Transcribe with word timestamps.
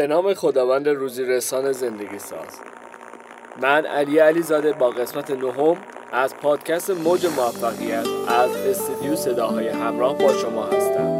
به 0.00 0.06
نام 0.06 0.34
خداوند 0.34 0.88
روزی 0.88 1.24
رسان 1.24 1.72
زندگی 1.72 2.18
ساز 2.18 2.60
من 3.62 3.86
علی 3.86 4.18
علی 4.18 4.42
زاده 4.42 4.72
با 4.72 4.90
قسمت 4.90 5.30
نهم 5.30 5.76
از 6.12 6.36
پادکست 6.36 6.90
موج 6.90 7.26
موفقیت 7.26 8.06
از 8.28 8.50
استودیو 8.56 9.16
صداهای 9.16 9.68
همراه 9.68 10.18
با 10.18 10.32
شما 10.32 10.64
هستم. 10.66 11.19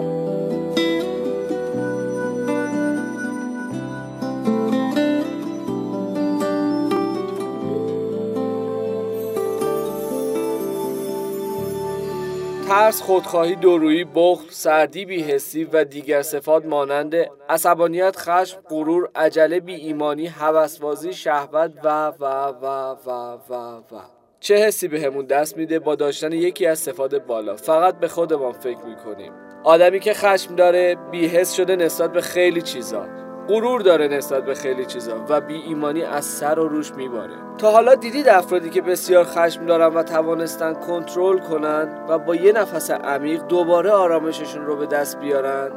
ترس، 12.71 13.03
خودخواهی، 13.03 13.55
دورویی، 13.55 14.05
بخل، 14.15 14.45
سردی، 14.51 15.05
بیهستی 15.05 15.65
و 15.65 15.85
دیگر 15.85 16.23
صفات 16.23 16.65
مانند 16.65 17.15
عصبانیت، 17.49 18.17
خشم، 18.17 18.59
غرور، 18.69 19.09
عجله، 19.15 19.61
بی 19.61 19.75
ایمانی، 19.75 20.27
هوسبازی، 20.27 21.13
شهوت 21.13 21.73
و 21.85 22.13
و 22.21 22.25
و 22.63 22.96
و 23.07 23.39
و 23.49 23.55
و. 23.77 24.01
چه 24.41 24.55
حسی 24.55 24.89
بهمون 24.89 25.27
دست 25.27 25.57
میده 25.57 25.79
با 25.79 25.95
داشتن 25.95 26.33
یکی 26.33 26.67
از 26.67 26.79
صفات 26.79 27.15
بالا؟ 27.15 27.57
فقط 27.57 27.99
به 27.99 28.09
خودمان 28.09 28.53
فکر 28.53 28.85
می‌کنیم. 28.85 29.32
آدمی 29.65 30.01
که 30.01 30.15
خشم 30.15 30.55
داره 30.55 30.96
بیهست 31.11 31.55
شده 31.55 31.77
نسبت 31.77 32.12
به 32.12 32.21
خیلی 32.21 32.62
چیزا. 32.62 33.20
غرور 33.50 33.81
داره 33.81 34.09
نسبت 34.09 34.45
به 34.45 34.55
خیلی 34.55 34.86
چیزا 34.86 35.25
و 35.28 35.41
بی 35.41 35.55
ایمانی 35.55 36.03
از 36.03 36.25
سر 36.25 36.59
و 36.59 36.69
روش 36.69 36.92
میباره. 36.92 37.34
تا 37.59 37.70
حالا 37.70 37.95
دیدید 37.95 38.28
افرادی 38.28 38.70
که 38.70 38.81
بسیار 38.81 39.25
خشم 39.25 39.67
دارن 39.67 39.95
و 39.95 40.03
توانستن 40.03 40.75
کنترل 40.75 41.39
کنن 41.39 42.06
و 42.09 42.19
با 42.19 42.34
یه 42.34 42.53
نفس 42.53 42.91
عمیق 42.91 43.43
دوباره 43.47 43.91
آرامششون 43.91 44.67
رو 44.67 44.77
به 44.77 44.87
دست 44.87 45.21
بیارن؟ 45.21 45.71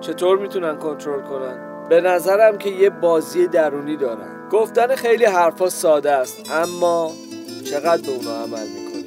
چطور 0.00 0.38
می‌تونن 0.38 0.76
کنترل 0.76 1.20
کنن؟ 1.20 1.86
به 1.88 2.00
نظرم 2.00 2.58
که 2.58 2.70
یه 2.70 2.90
بازی 2.90 3.46
درونی 3.46 3.96
دارن. 3.96 4.48
گفتن 4.50 4.94
خیلی 4.94 5.24
حرفا 5.24 5.68
ساده 5.68 6.10
است 6.10 6.52
اما 6.52 7.12
چقدر 7.70 8.02
به 8.02 8.12
اونا 8.12 8.30
عمل 8.30 8.66
می‌کنیم 8.68 9.06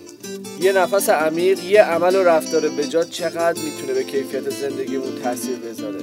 یه 0.60 0.74
نفس 0.74 1.10
عمیق 1.10 1.64
یه 1.64 1.84
عمل 1.84 2.16
و 2.16 2.24
رفتار 2.24 2.62
بجا 2.62 3.04
چقدر 3.04 3.60
می‌تونه 3.64 3.94
به 3.94 4.04
کیفیت 4.04 4.50
زندگیمون 4.50 5.16
تاثیر 5.24 5.58
بذاره؟ 5.58 6.00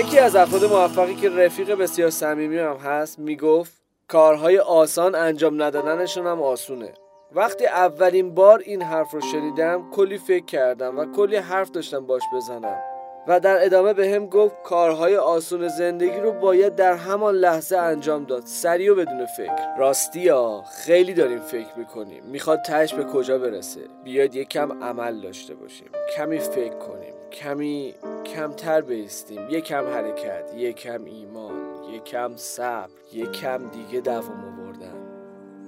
یکی 0.00 0.18
از 0.18 0.36
افراد 0.36 0.64
موفقی 0.64 1.14
که 1.14 1.30
رفیق 1.30 1.74
بسیار 1.74 2.10
صمیمی 2.10 2.58
هم 2.58 2.76
هست 2.76 3.18
می‌گفت 3.18 3.72
کارهای 4.08 4.58
آسان 4.58 5.14
انجام 5.14 5.62
ندادنشون 5.62 6.26
هم 6.26 6.42
آسونه. 6.42 6.92
وقتی 7.32 7.66
اولین 7.66 8.34
بار 8.34 8.62
این 8.64 8.82
حرف 8.82 9.10
رو 9.10 9.20
شنیدم 9.20 9.90
کلی 9.90 10.18
فکر 10.18 10.44
کردم 10.44 10.98
و 10.98 11.04
کلی 11.04 11.36
حرف 11.36 11.70
داشتم 11.70 12.06
باش 12.06 12.22
بزنم. 12.34 12.78
و 13.26 13.40
در 13.40 13.64
ادامه 13.64 13.92
به 13.92 14.08
هم 14.08 14.26
گفت 14.26 14.62
کارهای 14.62 15.16
آسون 15.16 15.68
زندگی 15.68 16.20
رو 16.20 16.32
باید 16.32 16.76
در 16.76 16.94
همان 16.94 17.34
لحظه 17.34 17.76
انجام 17.76 18.24
داد. 18.24 18.42
سریع 18.46 18.92
و 18.92 18.94
بدون 18.94 19.26
فکر. 19.26 19.76
راستی 19.78 20.28
ها 20.28 20.62
خیلی 20.62 21.14
داریم 21.14 21.40
فکر 21.40 21.68
می‌کنیم. 21.76 22.22
می‌خواد 22.24 22.62
تش 22.62 22.94
به 22.94 23.04
کجا 23.04 23.38
برسه. 23.38 23.80
بیاید 24.04 24.34
یک 24.34 24.48
کم 24.48 24.82
عمل 24.82 25.20
داشته 25.20 25.54
باشیم. 25.54 25.88
کمی 26.16 26.38
فکر 26.38 26.74
کنیم. 26.74 27.14
کمی 27.32 27.94
کمتر 28.34 28.80
بیستیم. 28.80 29.50
یک 29.50 29.64
کم 29.64 29.86
حرکت 29.86 30.54
یک 30.56 30.76
کم 30.76 31.04
ایمان 31.04 31.54
یک 31.94 32.04
کم 32.04 32.32
صبر 32.36 32.90
یک 33.12 33.32
کم 33.32 33.60
دیگه 33.68 34.00
دوام 34.00 34.59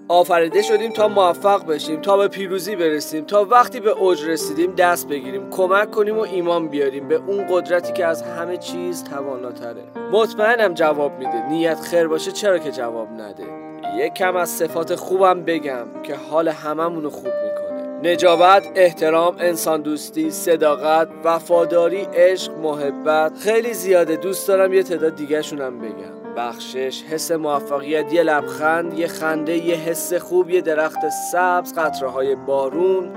آفریده 0.09 0.63
شدیم 0.63 0.93
تا 0.93 1.09
موفق 1.09 1.67
بشیم 1.67 2.01
تا 2.01 2.17
به 2.17 2.29
پیروزی 2.29 2.77
برسیم 2.77 3.25
تا 3.25 3.45
وقتی 3.45 3.81
به 3.81 3.91
اوج 3.91 4.25
رسیدیم 4.25 4.75
دست 4.75 5.09
بگیریم 5.09 5.51
کمک 5.51 5.91
کنیم 5.91 6.19
و 6.19 6.21
ایمان 6.21 6.69
بیاریم. 6.69 7.09
به 7.09 7.15
اون 7.27 7.47
قدرتی 7.51 7.93
که 7.93 8.07
از 8.07 8.23
همه 8.23 8.57
چیز 8.57 9.05
تواناتره. 9.05 9.83
مطمئنم 10.13 10.75
جواب 10.75 11.19
میده. 11.19 11.49
نیت 11.49 11.81
خیر 11.81 12.09
باشه 12.09 12.33
چرا 12.33 12.59
که 12.59 12.71
جواب 12.71 13.09
نده؟ 13.09 13.45
یک 13.97 14.15
کم 14.15 14.37
از 14.37 14.51
صفات 14.51 14.95
خوبم 14.95 15.43
بگم 15.43 15.87
که 16.03 16.15
حال 16.15 16.49
هممونو 16.49 17.11
خوب 17.11 17.33
می‌کنه. 17.45 18.13
نجابت، 18.13 18.69
احترام، 18.75 19.37
انسان 19.39 19.83
دوستی، 19.83 20.31
صداقت، 20.31 21.09
وفاداری، 21.25 22.07
عشق، 22.15 22.53
محبت. 22.53 23.39
خیلی 23.39 23.75
زیاده. 23.75 24.17
دوست 24.17 24.49
دارم 24.49 24.73
یه 24.75 24.83
تعداد 24.83 25.17
دیگه 25.17 25.43
شونم 25.43 25.79
بگم. 25.79 26.12
بخشش 26.37 27.03
حس 27.03 27.31
موفقیت 27.31 28.13
یه 28.13 28.23
لبخند 28.23 28.99
یه 28.99 29.07
خنده 29.07 29.57
یه 29.57 29.75
حس 29.75 30.15
خوب 30.15 30.51
یه 30.51 30.61
درخت 30.61 31.09
سبز 31.33 31.75
قطره 31.75 32.09
های 32.09 32.35
بارون 32.35 33.13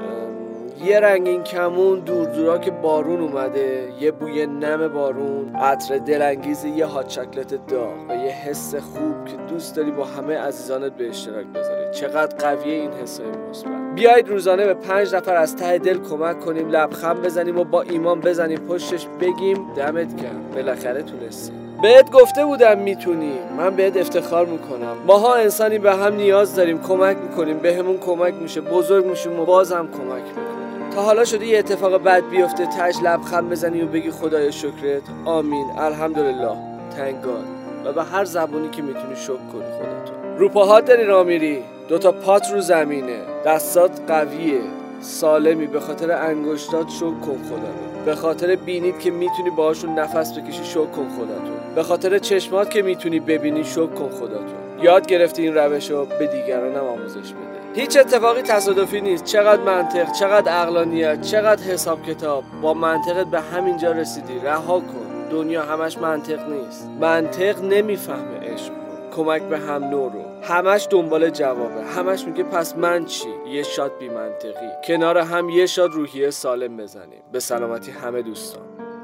یه 0.84 1.00
رنگین 1.00 1.44
کمون 1.44 2.00
دور 2.00 2.26
دورا 2.26 2.58
که 2.58 2.72
بارون 2.72 3.22
اومده 3.22 3.94
یه 4.00 4.12
بوی 4.12 4.46
نم 4.46 4.88
بارون 4.88 5.56
عطر 5.56 5.98
دلانگیز 5.98 6.66
یه 6.66 6.86
هات 6.86 7.08
چکلت 7.08 7.68
داغ 7.68 8.10
و 8.10 8.14
یه 8.14 8.32
حس 8.32 8.76
خوب 8.76 9.26
که 9.26 9.36
دوست 9.36 9.76
داری 9.76 9.92
با 9.92 10.06
همه 10.06 10.38
عزیزانت 10.38 10.92
به 10.92 11.10
اشتراک 11.10 11.46
بذاری. 11.46 11.92
چقدر 11.92 12.38
قویه 12.38 12.74
این 12.74 12.92
حسای 12.92 13.28
مثبت. 13.50 13.96
بیایید 13.96 14.30
روزانه 14.30 14.66
به 14.66 14.74
پنج 14.74 15.16
نفر 15.16 15.36
از 15.36 15.56
ته 15.56 15.78
دل 15.78 15.98
کمک 15.98 16.40
کنیم 16.40 16.70
لبخند 16.70 17.22
بزنیم 17.22 17.58
و 17.58 17.64
با 17.64 17.82
ایمان 17.82 18.20
بزنیم 18.20 18.60
پشتش 18.60 19.08
بگیم 19.22 19.74
دمت 19.76 20.22
گرم. 20.22 20.52
بالاخره 20.56 21.04
تونستیم. 21.04 21.65
بهت 21.82 22.12
گفته 22.12 22.46
بودم 22.46 22.80
می‌تونی. 22.80 23.32
من 23.58 23.76
بهت 23.76 23.98
افتخار 23.98 24.46
می‌کنم. 24.46 24.98
ماها 25.08 25.36
انسانی 25.36 25.80
به 25.80 25.96
هم 25.96 26.16
نیاز 26.16 26.56
داریم 26.56 26.82
کمک 26.82 27.18
می‌کنیم 27.18 27.58
بهمون 27.58 27.98
کمک 27.98 28.34
میشه 28.34 28.62
بزرگ 28.62 29.06
میشیم 29.06 29.40
و 29.40 29.46
بازم 29.46 29.88
کمک 29.88 30.24
می‌کنیم. 30.24 30.90
تا 30.96 31.02
حالا 31.02 31.26
شده 31.26 31.46
یه 31.46 31.60
اتفاق 31.60 32.04
بد 32.04 32.24
بیفته 32.30 32.66
تش 32.66 32.96
لبخند 33.04 33.50
بزنی 33.50 33.82
و 33.82 33.88
بگی 33.88 34.12
خدای 34.12 34.52
شکرت. 34.52 35.02
آمین. 35.26 35.66
الحمدلله. 35.78 36.50
تنگاد 36.98 37.46
و 37.86 37.94
به 37.94 38.04
هر 38.04 38.26
زبونی 38.26 38.70
که 38.70 38.82
می‌تونی 38.82 39.16
شکر 39.16 39.34
کنی 39.34 39.72
خودتون 39.78 40.38
رو 40.38 40.50
پاهات 40.50 40.86
داری 40.86 41.06
را 41.06 41.24
میری 41.24 41.64
دوتا 41.88 42.12
پات 42.12 42.52
رو 42.54 42.62
زمینه. 42.62 43.20
دستات 43.46 43.92
قویه. 44.08 44.62
سالمی 45.06 45.68
به 45.68 45.80
خاطر 45.80 46.12
انگشتات 46.12 46.90
شکر 46.90 47.06
کن 47.06 47.38
خدا 47.50 47.58
رو. 47.58 48.06
به 48.06 48.16
خاطر 48.16 48.56
بینید 48.56 49.00
که 49.00 49.12
می‌تونی 49.12 49.50
باهاشون 49.50 50.00
نفس 50.00 50.38
بکشی 50.38 50.64
شکر 50.66 50.86
کن 50.86 51.10
خداتون 51.10 51.76
به 51.76 51.84
خاطر 51.84 52.20
چشمات 52.20 52.70
که 52.70 52.82
می‌تونی 52.82 53.20
ببینی 53.20 53.64
شکر 53.64 53.86
کن 53.86 54.10
خداتون 54.10 54.56
یاد 54.82 55.08
گرفتی 55.08 55.42
این 55.42 55.56
روش 55.56 55.92
رو 55.92 56.06
به 56.06 56.28
دیگران 56.28 56.76
هم 56.76 56.84
آموزش 56.84 57.32
بده. 57.32 57.82
هیچ 57.82 57.98
اتفاقی 57.98 58.42
تصادفی 58.42 59.02
نیست. 59.02 59.24
چقدر 59.24 59.62
منطق 59.62 60.12
چقدر 60.12 60.62
اقلانیت 60.62 61.22
چقدر 61.22 61.64
حساب 61.64 62.04
کتاب. 62.04 62.44
با 62.62 62.74
منطقت 62.74 63.28
به 63.28 63.42
همینجا 63.42 63.92
رسیدی. 63.92 64.40
رها 64.44 64.80
کن. 64.80 65.30
دنیا 65.32 65.64
همش 65.64 65.98
منطق 65.98 66.50
نیست. 66.50 66.90
منطق 67.02 67.64
نمی‌فهمه 67.64 68.40
عشق. 68.54 68.85
کمک 69.16 69.42
به 69.42 69.60
هم 69.60 69.84
نو 69.84 70.10
رو. 70.10 70.22
همش 70.44 70.88
دنبال 70.90 71.30
جوابه. 71.30 71.84
همش 71.84 72.26
میگه 72.26 72.44
پس 72.44 72.78
من 72.78 73.06
چی؟ 73.06 73.28
یه 73.52 73.64
شاد 73.64 73.92
بی 74.00 74.10
منطقی 74.10 74.70
کنار 74.88 75.18
هم 75.18 75.50
یه 75.50 75.66
شاد 75.66 75.92
روحیه 75.92 76.30
سالم 76.30 76.78
بزنیم. 76.78 77.22
به 77.32 77.40
سلامتی 77.40 77.92
همه 77.92 78.22
دوستان. 78.22 78.64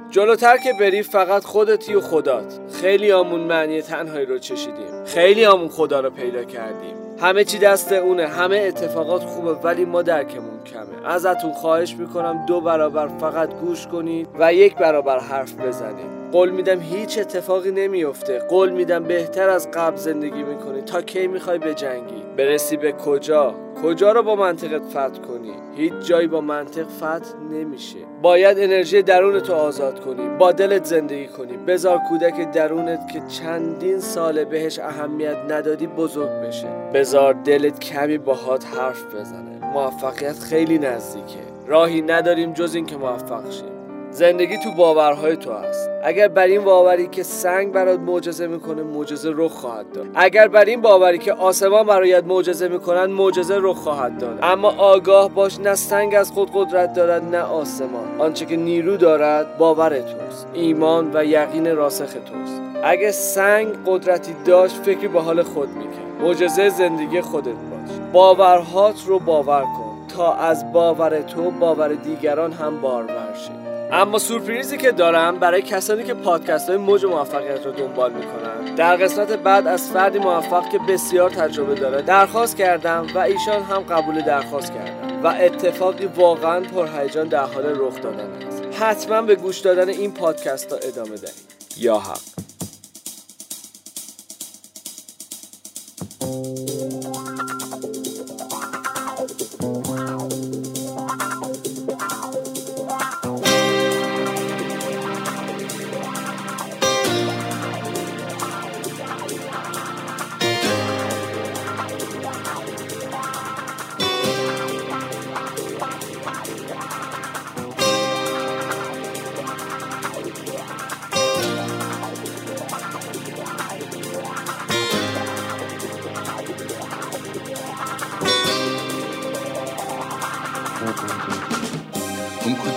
جلوتر 0.10 0.58
که 0.58 0.74
بری 0.80 1.04
فقط 1.04 1.44
خودتی 1.44 1.96
و 1.96 2.02
خدات. 2.02 2.60
خیلی 2.82 3.12
آمون 3.12 3.40
معنی 3.40 3.82
تنهایی 3.82 4.26
رو 4.26 4.40
چشیدیم. 4.40 5.04
خیلی 5.06 5.46
آمون 5.46 5.68
خدا 5.68 6.00
رو 6.00 6.10
پیدا 6.10 6.44
کردیم. 6.44 6.96
همه 7.20 7.44
چی 7.44 7.58
دست 7.58 7.92
اونه. 7.92 8.28
همه 8.28 8.58
اتفاقات 8.58 9.24
خوبه 9.24 9.54
ولی 9.54 9.86
ما 9.86 10.02
درکمون 10.02 10.64
کمه. 10.64 11.08
ازتون 11.10 11.52
خواهش 11.52 11.96
می‌کنم 11.96 12.46
دو 12.46 12.62
برابر 12.62 13.08
فقط 13.08 13.54
گوش 13.54 13.88
کنید 13.88 14.28
و 14.40 14.54
یک 14.54 14.76
برابر 14.76 15.20
حرف 15.20 15.54
بزنید. 15.54 16.21
قول 16.32 16.50
میدم 16.50 16.80
هیچ 16.80 17.20
اتفاقی 17.20 17.72
نمیفته. 17.72 18.40
قول 18.40 18.70
میدم 18.70 19.04
بهتر 19.04 19.50
از 19.50 19.72
قبل 19.72 19.96
زندگی 19.96 20.44
می‌کنی. 20.44 20.82
تا 20.82 21.02
کی 21.02 21.28
می‌خوای 21.28 21.58
بجنگی؟ 21.58 22.24
برسی 22.38 22.78
به 22.78 22.92
کجا؟ 22.92 23.56
کجا 23.84 24.12
رو 24.12 24.24
با 24.24 24.36
منطقت 24.36 24.82
فتح 24.90 25.22
کنی؟ 25.28 25.54
هیچ 25.76 25.94
جایی 25.94 26.28
با 26.28 26.42
منطق 26.42 26.86
فتح 26.88 27.40
نمیشه. 27.52 28.00
باید 28.22 28.60
انرژی 28.60 29.02
درونت 29.02 29.50
رو 29.50 29.56
آزاد 29.56 30.00
کنی. 30.00 30.30
با 30.40 30.52
دلت 30.52 30.86
زندگی 30.86 31.28
کنی. 31.28 31.58
بزار 31.58 32.00
کودک 32.10 32.52
درونت 32.52 33.12
که 33.14 33.22
چندین 33.28 34.00
ساله 34.00 34.46
بهش 34.46 34.80
اهمیت 34.80 35.38
ندادی 35.50 35.88
بزرگ 35.88 36.30
بشه. 36.30 36.68
بزار 36.94 37.34
دلت 37.34 37.80
کمی 37.80 38.18
باهات 38.18 38.66
حرف 38.66 39.16
بزنه. 39.16 39.72
موفقیت 39.74 40.40
خیلی 40.40 40.78
نزدیکه. 40.78 41.40
راهی 41.68 42.02
نداریم 42.02 42.54
جز 42.54 42.76
اینکه 42.76 42.98
موفق 42.98 43.52
شیم. 43.52 43.81
زندگی 44.12 44.58
تو 44.58 44.72
باورهای 44.72 45.36
تو 45.36 45.52
است 45.52 45.90
اگر 46.04 46.28
بر 46.28 46.44
این 46.44 46.64
باوری 46.64 47.08
که 47.08 47.24
سنگ 47.24 47.72
برات 47.72 48.00
معجزه 48.00 48.48
می‌کنه 48.48 48.84
معجزه 48.84 49.32
رخ 49.36 49.52
خواهد 49.52 49.92
داد. 49.92 50.06
اگر 50.16 50.48
بر 50.48 50.66
این 50.66 50.82
باوری 50.82 51.18
که 51.18 51.34
آسمان 51.34 51.86
برایت 51.86 52.24
معجزه 52.24 52.68
می‌کنن 52.68 53.06
معجزه 53.06 53.58
رخ 53.60 53.78
خواهد 53.78 54.18
داد. 54.18 54.40
اما 54.44 54.72
آگاه 54.78 55.30
باش 55.30 55.60
نه 55.60 55.76
سنگ 55.76 56.16
از 56.16 56.32
خود 56.32 56.50
قدرت 56.54 56.94
دارد 56.94 57.24
نه 57.36 57.42
آسمان. 57.42 58.20
آنچه 58.20 58.46
که 58.46 58.56
نیرو 58.56 58.98
دارد 58.98 59.58
باور 59.58 60.00
توست. 60.00 60.48
ایمان 60.54 61.12
و 61.14 61.26
یقین 61.26 61.76
راسخ 61.76 62.14
توست. 62.14 62.62
اگه 62.84 63.12
سنگ 63.12 63.68
قدرتی 63.86 64.36
داشت 64.46 64.76
فکری 64.76 65.08
به 65.08 65.22
حال 65.22 65.44
خود 65.44 65.70
می‌کرد. 65.70 66.22
معجزه 66.22 66.70
زندگی 66.70 67.22
خودت 67.22 67.46
باش. 67.46 67.98
باورهات 68.14 69.04
رو 69.08 69.20
باور 69.20 69.62
کن. 69.62 69.92
تا 70.16 70.34
از 70.34 70.74
باور 70.74 71.22
تو 71.22 71.52
باور 71.52 71.88
دیگران 71.94 72.52
هم 72.52 72.82
بارور 72.82 73.34
شه 73.34 73.61
اما 73.94 74.20
سورپریزی 74.20 74.78
که 74.78 74.92
دارم 74.92 75.40
برای 75.40 75.62
کسانی 75.62 76.04
که 76.04 76.14
پادکست 76.14 76.70
های 76.70 76.78
موج 76.78 77.06
موفقیت 77.06 77.66
رو 77.66 77.72
دنبال 77.72 78.14
می‌کنن. 78.14 78.76
در 78.76 78.96
قسمت 78.96 79.32
بعد 79.32 79.68
از 79.68 79.92
فردی 79.92 80.20
موفق 80.20 80.70
که 80.70 80.80
بسیار 80.80 81.30
تجربه 81.30 81.76
داره 81.76 82.02
درخواست 82.02 82.58
کردم 82.58 83.08
و 83.16 83.20
ایشان 83.20 83.64
هم 83.64 83.80
قبول 83.80 84.22
درخواست 84.22 84.74
کردم 84.74 85.24
و 85.24 85.28
اتفاقی 85.28 86.06
واقعا 86.06 86.60
پرهیجان 86.60 87.28
در 87.28 87.46
حال 87.46 87.66
رخ 87.66 88.02
دادن 88.02 88.48
است. 88.48 88.64
حتما 88.80 89.22
به 89.22 89.36
گوش 89.36 89.60
دادن 89.60 89.90
این 89.90 90.14
پادکست 90.14 90.72
ها 90.72 90.78
ادامه 90.78 91.16
دهید. 91.16 91.52
یا 91.78 92.00
حق. 92.00 92.22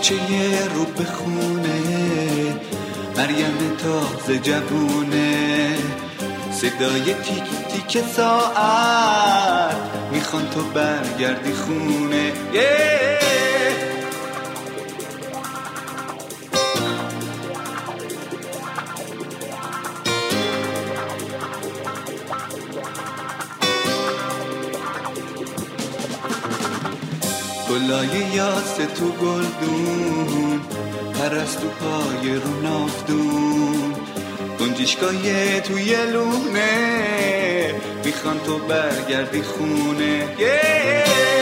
کوچه 0.05 0.69
رو 0.75 0.85
به 0.85 1.05
خونه. 1.05 1.81
مریم 3.17 3.77
تازه 3.79 4.39
جوونه. 4.39 5.75
صدای 6.53 7.15
تیک 7.15 7.45
تیک 7.69 8.05
ساعت. 8.17 9.77
می‌خوان 10.13 10.51
تو 10.51 10.61
برگردی 10.63 11.53
خونه. 11.53 12.33
گلای 27.71 28.35
یاس 28.35 28.75
تو 28.75 29.09
گلدون 29.13 30.61
پرستو 31.15 31.69
پای 31.69 32.35
رو 32.35 32.61
نافدون 32.63 33.95
گنجشکای 34.61 35.61
توی 35.61 35.97
لونه 36.13 37.75
می‌خوان 38.05 38.41
تو 38.47 38.59
برگردی 38.59 39.43
خونه. 39.43 40.29
با 40.39 41.34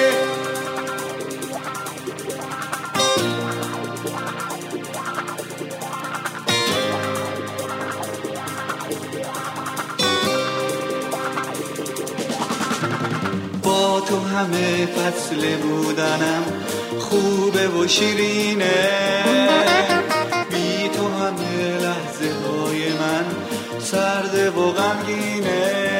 همه 14.22 14.86
فصل 14.86 15.56
بودنم 15.56 16.42
خوبه 16.98 17.68
و 17.68 17.88
شیرینه. 17.88 18.64
بی 20.50 20.88
تو 20.88 21.08
همه 21.08 21.78
لحظه 21.78 22.30
های 22.44 22.92
من 22.92 23.24
سرده 23.80 24.50
و 24.50 24.72
غمگینه. 24.72 25.91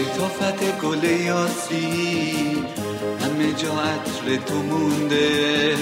لطافت 0.00 0.80
گل 0.82 1.04
یاسی 1.04 2.64
همه 3.20 3.52
جا 3.52 3.72
عطر 3.72 4.36
تو 4.46 4.54
مونده. 4.54 5.76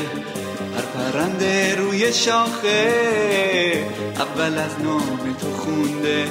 هر 0.74 0.82
پرنده 0.82 1.74
روی 1.74 2.12
شاخه 2.12 3.86
اول 4.16 4.58
از 4.58 4.80
نام 4.84 5.36
تو 5.40 5.52
خونده. 5.52 6.26